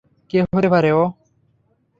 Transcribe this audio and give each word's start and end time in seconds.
কে 0.31 0.37
হতে 0.47 0.69
পারে 0.73 0.89
ও? 0.93 1.03